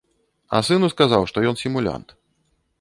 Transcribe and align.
А 0.57 0.61
сыну 0.69 0.89
сказаў, 0.95 1.21
што 1.33 1.37
ён 1.53 1.63
сімулянт. 1.63 2.19